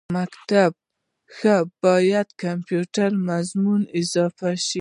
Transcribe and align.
مکتب 0.17 0.71
کښې 1.37 1.57
باید 1.83 2.27
کمپیوټر 2.43 3.09
مضمون 3.29 3.81
اضافه 4.01 4.49
شي 4.67 4.79